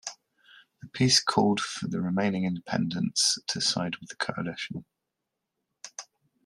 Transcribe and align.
The 0.81 0.87
piece 0.87 1.21
called 1.23 1.59
for 1.59 1.87
the 1.87 2.01
remaining 2.01 2.43
independents 2.43 3.37
to 3.45 3.61
side 3.61 3.97
with 3.97 4.09
the 4.09 4.15
Coalition. 4.15 4.85